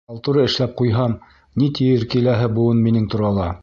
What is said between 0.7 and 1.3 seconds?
ҡуйһам,